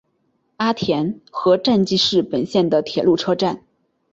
[0.57, 3.61] 阿田和站纪势本线的铁路车站。